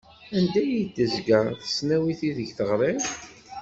[0.37, 3.05] Anda i d-tezga tesnawit ideg teɣriḍ?